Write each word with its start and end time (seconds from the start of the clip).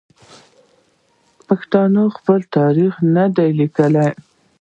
پښتنو 1.47 2.03
خپل 2.17 2.39
تاریخ 2.57 2.93
نه 3.15 3.25
دی 3.35 3.49
لیکلی. 3.59 4.07